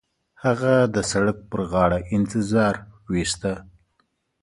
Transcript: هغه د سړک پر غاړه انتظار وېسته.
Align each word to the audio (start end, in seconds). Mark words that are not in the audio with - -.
هغه 0.43 0.73
د 0.95 0.97
سړک 1.11 1.37
پر 1.49 1.61
غاړه 1.71 1.99
انتظار 2.15 2.75
وېسته. 3.11 3.53